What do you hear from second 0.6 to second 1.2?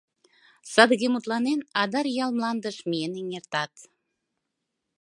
Садыге